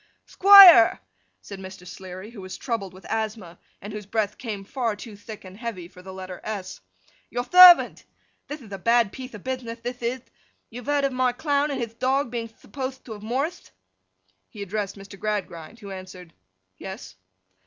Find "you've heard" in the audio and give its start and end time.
10.71-11.03